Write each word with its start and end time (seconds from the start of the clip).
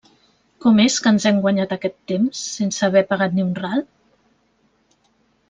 Com 0.63 0.79
és 0.85 0.95
que 1.07 1.11
ens 1.15 1.27
hem 1.31 1.41
guanyat 1.43 1.75
aquest 1.75 1.97
temps, 2.13 2.41
sense 2.55 2.81
haver 2.89 3.05
pagat 3.13 3.37
ni 3.37 3.47
un 3.49 3.53
ral? 3.61 3.87